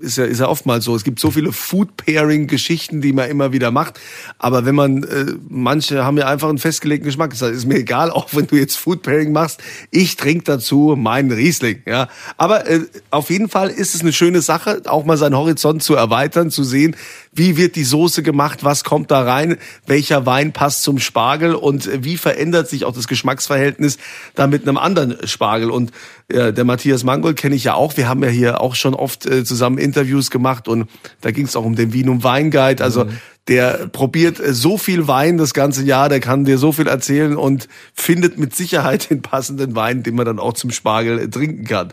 ist 0.00 0.16
ja, 0.16 0.24
ist 0.24 0.40
ja 0.40 0.48
oftmals 0.48 0.86
so. 0.86 0.96
Es 0.96 1.04
gibt 1.04 1.20
so 1.20 1.30
viele 1.30 1.52
Food-Pairing-Geschichten, 1.52 3.02
die 3.02 3.12
man 3.12 3.28
immer 3.28 3.52
wieder 3.52 3.70
macht. 3.70 4.00
Aber 4.38 4.64
wenn 4.64 4.74
man, 4.74 5.02
äh, 5.04 5.26
manche 5.48 6.02
haben 6.02 6.16
ja 6.16 6.26
einfach 6.28 6.48
einen 6.48 6.58
festgelegten 6.58 7.04
Geschmack. 7.04 7.30
Das 7.38 7.42
ist 7.42 7.66
mir 7.66 7.76
egal, 7.76 8.10
auch 8.10 8.28
wenn 8.32 8.46
du 8.46 8.56
jetzt 8.56 8.76
Food-Pairing 8.76 9.32
machst. 9.32 9.60
Ich 9.90 10.16
trinke 10.16 10.44
dazu 10.44 10.94
meinen 10.96 11.30
Riesling, 11.30 11.82
ja. 11.86 12.08
Aber 12.38 12.66
äh, 12.66 12.80
auf 13.10 13.28
jeden 13.28 13.50
Fall 13.50 13.68
ist 13.68 13.94
es 13.94 14.00
eine 14.00 14.14
schöne 14.14 14.40
Sache, 14.40 14.82
auch 14.86 15.04
mal 15.04 15.18
seinen 15.18 15.36
Horizont 15.36 15.82
zu 15.82 15.94
erweitern, 15.94 16.50
zu 16.50 16.64
sehen, 16.64 16.96
wie 17.32 17.56
wird 17.56 17.76
die 17.76 17.84
Soße 17.84 18.22
gemacht, 18.22 18.64
was 18.64 18.82
kommt 18.82 19.10
da 19.10 19.22
rein, 19.22 19.58
welcher 19.86 20.26
Wein 20.26 20.52
passt 20.52 20.82
zum 20.82 20.98
Spargel 20.98 21.54
und 21.54 21.86
äh, 21.86 22.02
wie 22.02 22.16
verändert 22.16 22.68
sich 22.68 22.84
auch 22.86 22.94
das 22.94 23.09
Geschmacksverhältnis 23.10 23.98
da 24.34 24.46
mit 24.46 24.66
einem 24.66 24.78
anderen 24.78 25.18
Spargel. 25.26 25.70
Und 25.70 25.92
äh, 26.28 26.54
der 26.54 26.64
Matthias 26.64 27.04
Mangold 27.04 27.36
kenne 27.36 27.54
ich 27.54 27.64
ja 27.64 27.74
auch. 27.74 27.98
Wir 27.98 28.08
haben 28.08 28.24
ja 28.24 28.30
hier 28.30 28.62
auch 28.62 28.74
schon 28.74 28.94
oft 28.94 29.26
äh, 29.26 29.44
zusammen 29.44 29.76
Interviews 29.76 30.30
gemacht 30.30 30.66
und 30.66 30.88
da 31.20 31.30
ging 31.30 31.44
es 31.44 31.56
auch 31.56 31.64
um 31.64 31.76
den 31.76 32.08
und 32.08 32.24
Weinguide. 32.24 32.82
Also 32.82 33.04
mhm. 33.04 33.10
der 33.48 33.88
probiert 33.88 34.40
äh, 34.40 34.54
so 34.54 34.78
viel 34.78 35.06
Wein 35.06 35.36
das 35.36 35.52
ganze 35.52 35.84
Jahr, 35.84 36.08
der 36.08 36.20
kann 36.20 36.46
dir 36.46 36.56
so 36.56 36.72
viel 36.72 36.86
erzählen 36.86 37.36
und 37.36 37.68
findet 37.92 38.38
mit 38.38 38.56
Sicherheit 38.56 39.10
den 39.10 39.20
passenden 39.20 39.74
Wein, 39.74 40.02
den 40.02 40.14
man 40.14 40.24
dann 40.24 40.38
auch 40.38 40.54
zum 40.54 40.70
Spargel 40.70 41.18
äh, 41.18 41.28
trinken 41.28 41.64
kann. 41.64 41.92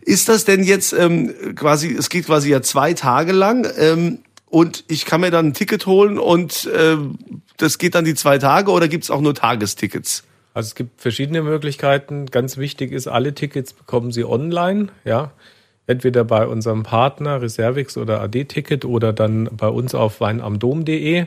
Ist 0.00 0.28
das 0.28 0.44
denn 0.44 0.64
jetzt 0.64 0.92
ähm, 0.92 1.32
quasi, 1.54 1.94
es 1.94 2.08
geht 2.08 2.26
quasi 2.26 2.50
ja 2.50 2.62
zwei 2.62 2.94
Tage 2.94 3.32
lang, 3.32 3.66
ähm, 3.76 4.18
und 4.48 4.84
ich 4.88 5.04
kann 5.04 5.20
mir 5.20 5.30
dann 5.30 5.48
ein 5.48 5.54
Ticket 5.54 5.86
holen 5.86 6.18
und 6.18 6.66
äh, 6.66 6.96
das 7.56 7.78
geht 7.78 7.94
dann 7.94 8.04
die 8.04 8.14
zwei 8.14 8.38
Tage 8.38 8.70
oder 8.70 8.88
gibt's 8.88 9.10
auch 9.10 9.20
nur 9.20 9.34
Tagestickets? 9.34 10.22
Also 10.56 10.68
es 10.68 10.74
gibt 10.74 11.02
verschiedene 11.02 11.42
Möglichkeiten. 11.42 12.24
Ganz 12.24 12.56
wichtig 12.56 12.90
ist, 12.90 13.08
alle 13.08 13.34
Tickets 13.34 13.74
bekommen 13.74 14.10
Sie 14.10 14.24
online, 14.24 14.88
ja. 15.04 15.32
Entweder 15.86 16.24
bei 16.24 16.46
unserem 16.46 16.82
Partner 16.82 17.42
Reservix 17.42 17.98
oder 17.98 18.22
AD-Ticket 18.22 18.86
oder 18.86 19.12
dann 19.12 19.50
bei 19.52 19.68
uns 19.68 19.94
auf 19.94 20.18
weinamdom.de. 20.22 21.26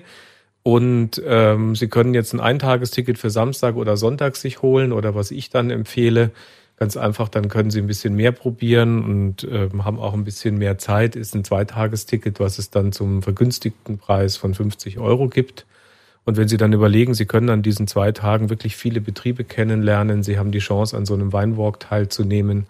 Und 0.63 1.21
ähm, 1.23 1.75
Sie 1.75 1.89
können 1.89 2.15
jetzt 2.15 2.33
ein 2.33 2.39
Eintagesticket 2.39 3.19
für 3.19 3.29
Samstag 3.29 3.75
oder 3.75 3.97
Sonntag 3.97 4.35
sich 4.35 4.63
holen 4.63 4.91
oder 4.91 5.13
was 5.13 5.29
ich 5.29 5.51
dann 5.51 5.69
empfehle, 5.69 6.31
Ganz 6.77 6.95
einfach, 6.95 7.27
dann 7.27 7.49
können 7.49 7.71
Sie 7.71 7.79
ein 7.79 7.87
bisschen 7.87 8.15
mehr 8.15 8.31
probieren 8.31 9.03
und 9.03 9.43
äh, 9.43 9.69
haben 9.83 9.99
auch 9.99 10.13
ein 10.13 10.23
bisschen 10.23 10.57
mehr 10.57 10.77
Zeit. 10.77 11.17
Ist 11.17 11.35
ein 11.35 11.43
Zweitagesticket, 11.43 12.39
was 12.39 12.57
es 12.57 12.69
dann 12.69 12.93
zum 12.93 13.21
vergünstigten 13.21 13.97
Preis 13.97 14.37
von 14.37 14.53
50 14.53 14.97
Euro 14.97 15.27
gibt. 15.27 15.65
Und 16.25 16.37
wenn 16.37 16.47
Sie 16.47 16.57
dann 16.57 16.73
überlegen, 16.73 17.13
Sie 17.13 17.25
können 17.25 17.49
an 17.49 17.61
diesen 17.61 17.87
zwei 17.87 18.11
Tagen 18.11 18.49
wirklich 18.49 18.75
viele 18.75 19.01
Betriebe 19.01 19.43
kennenlernen, 19.43 20.23
Sie 20.23 20.37
haben 20.37 20.51
die 20.51 20.59
Chance, 20.59 20.95
an 20.95 21.05
so 21.05 21.13
einem 21.13 21.33
Weinwalk 21.33 21.79
teilzunehmen. 21.79 22.67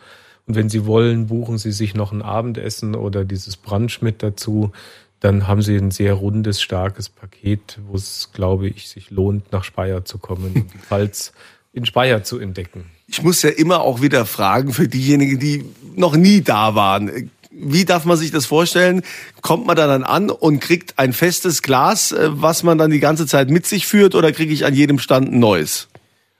Und 0.48 0.56
wenn 0.56 0.70
Sie 0.70 0.86
wollen, 0.86 1.27
buchen 1.27 1.58
Sie 1.58 1.72
sich 1.72 1.94
noch 1.94 2.12
ein 2.12 2.22
Abendessen 2.22 2.96
oder 2.96 3.25
dieses 3.25 3.58
Brunch 3.58 4.01
mit 4.01 4.24
dazu. 4.24 4.72
Dann 5.20 5.48
haben 5.48 5.62
Sie 5.62 5.75
ein 5.75 5.91
sehr 5.91 6.13
rundes, 6.13 6.62
starkes 6.62 7.10
Paket, 7.10 7.79
wo 7.88 7.96
es, 7.96 8.32
glaube 8.34 8.70
ich, 8.70 8.88
sich 8.88 9.12
lohnt, 9.12 9.51
nach 9.51 9.63
Speyer 9.63 10.06
zu 10.06 10.18
kommen 10.18 10.53
und 10.56 10.74
die 10.74 10.77
Pfalz 10.77 11.34
in 11.74 11.86
Speyer 11.86 12.24
zu 12.24 12.39
entdecken 12.39 12.86
ich 13.10 13.24
muss 13.24 13.41
ja 13.41 13.50
immer 13.50 13.82
auch 13.82 14.01
wieder 14.01 14.25
fragen 14.25 14.72
für 14.72 14.88
diejenigen, 14.88 15.39
die 15.39 15.65
noch 15.96 16.15
nie 16.15 16.41
da 16.41 16.75
waren. 16.75 17.32
Wie 17.51 17.86
darf 17.86 18.06
man 18.06 18.15
sich 18.15 18.32
das 18.32 18.46
vorstellen? 18.46 19.01
Kommt 19.41 19.65
man 19.65 19.75
da 19.75 19.88
dann 19.88 20.03
an 20.03 20.29
und 20.29 20.60
kriegt 20.60 21.00
ein 21.00 21.13
festes 21.13 21.62
Glas, 21.63 22.12
äh, 22.12 22.29
was 22.32 22.63
man 22.63 22.77
dann 22.77 22.91
die 22.91 23.00
ganze 23.00 23.25
Zeit 23.25 23.50
mit 23.50 23.65
sich 23.65 23.88
führt, 23.88 24.13
oder 24.15 24.32
kriege 24.32 24.53
ich 24.53 24.65
an 24.65 24.75
jedem 24.75 25.00
Stand 25.00 25.32
ein 25.32 25.39
neues? 25.39 25.88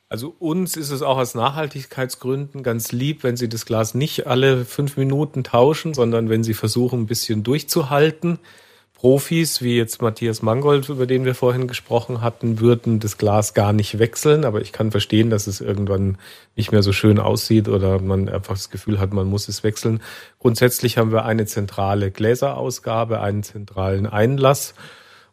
Also 0.08 0.36
uns 0.40 0.76
ist 0.76 0.90
es 0.90 1.04
auch 1.04 1.18
aus 1.18 1.36
Nachhaltigkeitsgründen 1.36 2.64
ganz 2.64 2.92
lieb, 2.92 3.24
wenn 3.24 3.38
Sie 3.38 3.48
das 3.48 3.66
Glas 3.66 3.94
nicht 3.94 4.26
alle 4.26 4.66
fünf 4.66 4.98
Minuten 4.98 5.44
tauschen, 5.44 5.94
sondern 5.94 6.30
wenn 6.30 6.44
Sie 6.44 6.56
versuchen, 6.56 7.02
ein 7.02 7.06
bisschen 7.06 7.44
durchzuhalten. 7.44 8.40
Profis, 9.00 9.62
wie 9.62 9.78
jetzt 9.78 10.02
Matthias 10.02 10.42
Mangold, 10.42 10.90
über 10.90 11.06
den 11.06 11.24
wir 11.24 11.34
vorhin 11.34 11.70
gesprochen 11.70 12.20
hatten, 12.20 12.60
würden 12.60 13.00
das 13.00 13.18
Glas 13.18 13.54
gar 13.54 13.72
nicht 13.72 13.98
wechseln. 13.98 14.44
Aber 14.44 14.60
ich 14.60 14.74
kann 14.74 14.92
verstehen, 14.92 15.30
dass 15.30 15.48
es 15.48 15.62
irgendwann 15.62 16.18
nicht 16.58 16.74
mehr 16.74 16.84
so 16.84 16.92
schön 16.92 17.18
aussieht 17.18 17.70
oder 17.70 18.02
man 18.02 18.28
einfach 18.28 18.56
das 18.56 18.70
Gefühl 18.70 19.00
hat, 19.00 19.14
man 19.14 19.28
muss 19.28 19.48
es 19.48 19.64
wechseln. 19.64 20.02
Grundsätzlich 20.40 20.98
haben 20.98 21.14
wir 21.14 21.24
eine 21.24 21.46
zentrale 21.46 22.12
Gläserausgabe, 22.12 23.22
einen 23.22 23.42
zentralen 23.42 24.06
Einlass. 24.06 24.74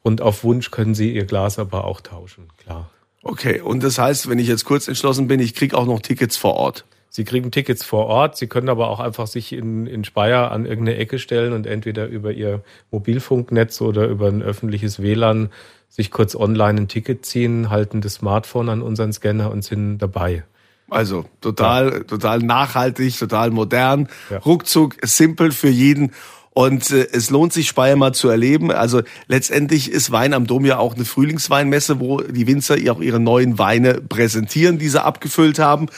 Und 0.01 0.23
auf 0.23 0.45
Wunsch 0.45 0.71
können 0.71 0.95
Sie 0.95 1.13
Ihr 1.13 1.25
Glas 1.25 1.59
aber 1.59 1.87
auch 1.87 2.01
tauschen, 2.01 2.47
klar. 2.63 2.89
Okay, 3.25 3.61
und 3.61 3.83
das 3.83 3.99
heißt, 3.99 4.31
wenn 4.31 4.39
ich 4.39 4.47
jetzt 4.47 4.65
kurz 4.65 4.87
entschlossen 4.87 5.27
bin, 5.27 5.41
ich 5.41 5.57
kriege 5.57 5.77
auch 5.77 5.87
noch 5.87 5.99
Tickets 5.99 6.37
vor 6.37 6.55
Ort. 6.55 6.85
Sie 7.17 7.25
kriegen 7.25 7.51
Tickets 7.51 7.83
vor 7.83 8.09
Ort. 8.09 8.37
Sie 8.37 8.47
können 8.47 8.69
aber 8.69 8.91
auch 8.91 9.01
einfach 9.01 9.27
sich 9.27 9.55
in, 9.55 9.87
in 9.87 10.05
Speyer 10.05 10.51
an 10.51 10.67
irgendeine 10.67 10.99
Ecke 10.99 11.19
stellen 11.19 11.55
und 11.55 11.67
entweder 11.67 12.09
über 12.09 12.31
Ihr 12.31 12.63
Mobilfunknetz 12.91 13.81
oder 13.81 14.07
über 14.07 14.29
ein 14.29 14.43
öffentliches 14.43 15.01
WLAN 15.01 15.49
sich 15.89 16.11
kurz 16.11 16.37
online 16.37 16.83
ein 16.83 16.89
Ticket 16.89 17.25
ziehen, 17.25 17.71
halten 17.71 18.03
das 18.03 18.17
Smartphone 18.17 18.69
an 18.69 18.83
unseren 18.83 19.15
Scanner 19.15 19.51
und 19.51 19.65
sind 19.65 19.97
dabei. 19.97 20.45
Also 20.91 21.25
total, 21.41 21.91
ja. 21.91 22.01
total 22.01 22.41
nachhaltig, 22.41 23.19
total 23.19 23.51
modern, 23.51 24.11
ja. 24.29 24.37
ruckzuck, 24.37 24.97
simpel 25.01 25.53
für 25.53 25.71
jeden. 25.71 26.13
Und 26.57 26.91
äh, 26.91 27.07
es 27.13 27.29
lohnt 27.29 27.53
sich, 27.53 27.69
Speyer 27.69 27.97
mal 27.97 28.15
zu 28.15 28.31
erleben. 28.31 28.71
Also 28.73 29.03
letztendlich 29.29 29.93
ist 29.93 30.11
Wein 30.11 30.33
am 30.33 30.47
Dom 30.47 30.65
ja 30.65 30.79
auch 30.79 30.95
eine 30.95 31.05
Frühlingsweinmesse, 31.05 32.01
wo 32.01 32.23
die 32.23 32.47
Winzer 32.47 32.77
auch 32.91 33.03
ihre 33.03 33.21
neuen 33.21 33.59
Weine 33.59 34.01
präsentieren, 34.01 34.79
die 34.79 34.89
sie 34.89 35.05
abgefüllt 35.05 35.59
haben. 35.59 35.89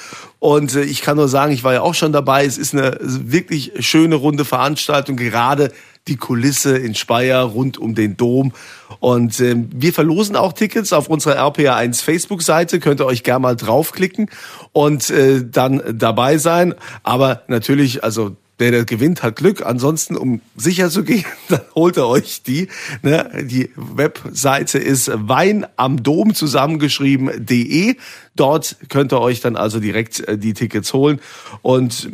Und 0.40 0.74
äh, 0.74 0.82
ich 0.82 1.00
kann 1.00 1.16
nur 1.16 1.28
sagen, 1.28 1.52
ich 1.52 1.62
war 1.62 1.74
ja 1.74 1.82
auch 1.82 1.94
schon 1.94 2.12
dabei. 2.12 2.44
Es 2.44 2.58
ist 2.58 2.74
eine 2.74 2.98
wirklich 3.00 3.70
schöne 3.86 4.16
runde 4.16 4.44
Veranstaltung, 4.44 5.16
gerade 5.16 5.70
die 6.08 6.16
Kulisse 6.16 6.76
in 6.76 6.96
Speyer 6.96 7.42
rund 7.42 7.78
um 7.78 7.94
den 7.94 8.16
Dom. 8.16 8.52
Und 8.98 9.38
äh, 9.38 9.54
wir 9.56 9.92
verlosen 9.92 10.34
auch 10.34 10.54
Tickets 10.54 10.92
auf 10.92 11.08
unserer 11.08 11.36
RPA1 11.36 12.02
Facebook-Seite. 12.02 12.80
Könnt 12.80 13.00
ihr 13.00 13.06
euch 13.06 13.22
gerne 13.22 13.42
mal 13.42 13.54
draufklicken 13.54 14.28
und 14.72 15.08
äh, 15.10 15.44
dann 15.48 15.80
dabei 15.96 16.36
sein. 16.38 16.74
Aber 17.04 17.42
natürlich, 17.46 18.02
also 18.02 18.34
der, 18.58 18.70
der 18.70 18.84
gewinnt, 18.84 19.22
hat 19.22 19.36
Glück. 19.36 19.64
Ansonsten, 19.64 20.16
um 20.16 20.40
sicher 20.56 20.90
zu 20.90 21.04
gehen, 21.04 21.24
dann 21.48 21.60
holt 21.74 21.96
er 21.96 22.08
euch 22.08 22.42
die. 22.42 22.68
Ne? 23.02 23.30
Die 23.44 23.70
Webseite 23.76 24.78
ist 24.78 25.10
weinamdom 25.14 26.34
zusammengeschrieben.de. 26.34 27.96
Dort 28.36 28.76
könnt 28.88 29.12
ihr 29.12 29.20
euch 29.20 29.40
dann 29.40 29.56
also 29.56 29.80
direkt 29.80 30.20
äh, 30.20 30.38
die 30.38 30.54
Tickets 30.54 30.92
holen. 30.92 31.20
Und 31.62 32.10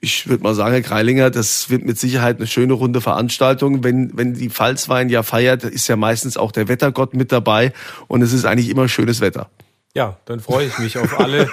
ich 0.00 0.28
würde 0.28 0.42
mal 0.42 0.54
sagen, 0.54 0.72
Herr 0.72 0.82
Kreilinger, 0.82 1.30
das 1.30 1.70
wird 1.70 1.84
mit 1.84 1.98
Sicherheit 1.98 2.36
eine 2.36 2.46
schöne 2.46 2.74
runde 2.74 3.00
Veranstaltung. 3.00 3.82
Wenn, 3.82 4.16
wenn 4.16 4.34
die 4.34 4.50
Pfalzwein 4.50 5.08
ja 5.08 5.22
feiert, 5.22 5.64
ist 5.64 5.88
ja 5.88 5.96
meistens 5.96 6.36
auch 6.36 6.52
der 6.52 6.68
Wettergott 6.68 7.14
mit 7.14 7.32
dabei. 7.32 7.72
Und 8.06 8.20
es 8.20 8.32
ist 8.32 8.44
eigentlich 8.44 8.68
immer 8.68 8.88
schönes 8.88 9.20
Wetter. 9.20 9.48
Ja, 9.94 10.18
dann 10.24 10.40
freue 10.40 10.66
ich 10.66 10.78
mich 10.78 10.98
auf 10.98 11.18
alle, 11.20 11.48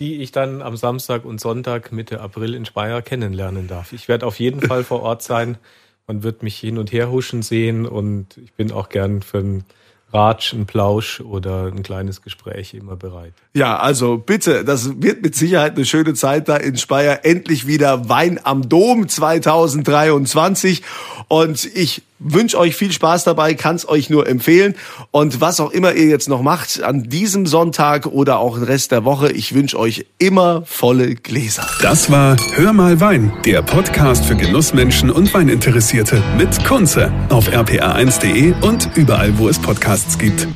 die 0.00 0.16
ich 0.16 0.32
dann 0.32 0.60
am 0.60 0.76
Samstag 0.76 1.24
und 1.24 1.40
Sonntag 1.40 1.92
Mitte 1.92 2.20
April 2.20 2.54
in 2.54 2.66
Speyer 2.66 3.00
kennenlernen 3.00 3.68
darf. 3.68 3.92
Ich 3.92 4.08
werde 4.08 4.26
auf 4.26 4.40
jeden 4.40 4.60
Fall 4.60 4.82
vor 4.82 5.02
Ort 5.02 5.22
sein. 5.22 5.56
Man 6.08 6.24
wird 6.24 6.42
mich 6.42 6.56
hin 6.56 6.78
und 6.78 6.92
her 6.92 7.10
huschen 7.10 7.42
sehen 7.42 7.86
und 7.86 8.38
ich 8.38 8.52
bin 8.52 8.72
auch 8.72 8.88
gern 8.88 9.22
für 9.22 9.38
ein 9.38 9.64
Ratsch, 10.12 10.52
ein 10.52 10.66
Plausch 10.66 11.20
oder 11.20 11.66
ein 11.66 11.82
kleines 11.82 12.22
Gespräch 12.22 12.74
immer 12.74 12.96
bereit. 12.96 13.34
Ja, 13.54 13.78
also 13.78 14.18
bitte, 14.18 14.64
das 14.64 15.00
wird 15.02 15.22
mit 15.22 15.34
Sicherheit 15.34 15.76
eine 15.76 15.84
schöne 15.84 16.14
Zeit 16.14 16.48
da 16.48 16.56
in 16.56 16.76
Speyer. 16.76 17.24
Endlich 17.24 17.66
wieder 17.66 18.08
Wein 18.08 18.40
am 18.42 18.68
Dom 18.68 19.08
2023 19.08 20.82
und 21.28 21.64
ich 21.64 22.02
wünsche 22.18 22.58
euch 22.58 22.76
viel 22.76 22.92
Spaß 22.92 23.24
dabei, 23.24 23.54
kann 23.54 23.76
es 23.76 23.88
euch 23.88 24.10
nur 24.10 24.28
empfehlen. 24.28 24.74
Und 25.10 25.40
was 25.40 25.60
auch 25.60 25.70
immer 25.70 25.94
ihr 25.94 26.06
jetzt 26.06 26.28
noch 26.28 26.42
macht 26.42 26.82
an 26.82 27.04
diesem 27.04 27.46
Sonntag 27.46 28.06
oder 28.06 28.38
auch 28.38 28.56
den 28.56 28.64
Rest 28.64 28.92
der 28.92 29.04
Woche, 29.04 29.32
ich 29.32 29.54
wünsche 29.54 29.78
euch 29.78 30.06
immer 30.18 30.62
volle 30.66 31.14
Gläser. 31.14 31.66
Das 31.82 32.10
war 32.10 32.36
Hör 32.54 32.72
mal 32.72 33.00
Wein, 33.00 33.32
der 33.44 33.62
Podcast 33.62 34.24
für 34.24 34.36
Genussmenschen 34.36 35.10
und 35.10 35.32
Weininteressierte 35.34 36.22
mit 36.36 36.64
Kunze 36.64 37.12
auf 37.28 37.48
rpa1.de 37.48 38.54
und 38.62 38.90
überall, 38.96 39.38
wo 39.38 39.48
es 39.48 39.58
Podcasts 39.58 40.18
gibt. 40.18 40.48